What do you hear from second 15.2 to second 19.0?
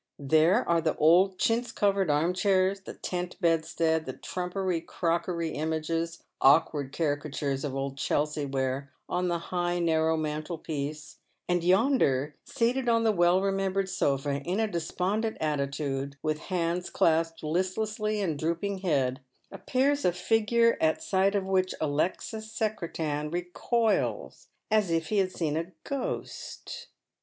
attitude, with hands clasped listlessly and drooping